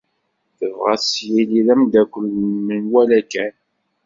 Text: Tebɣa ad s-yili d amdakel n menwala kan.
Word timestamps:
Tebɣa 0.57 0.89
ad 0.93 1.01
s-yili 1.01 1.61
d 1.67 1.69
amdakel 1.73 2.25
n 2.39 2.43
menwala 2.65 3.21
kan. 3.31 3.55